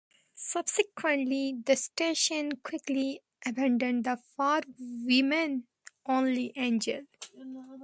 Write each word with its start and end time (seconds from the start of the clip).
Subsequently, 0.33 1.61
the 1.63 1.75
station 1.75 2.55
quickly 2.63 3.19
abandoned 3.45 4.03
the 4.03 4.17
'for 4.35 4.61
women 5.05 5.67
only' 6.07 6.57
angle. 6.57 7.01